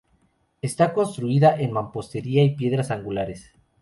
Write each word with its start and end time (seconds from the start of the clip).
Está 0.63 0.93
construida 0.95 1.55
en 1.61 1.71
mampostería 1.73 2.43
y 2.43 2.55
piedras 2.55 2.89
angulares. 2.89 3.53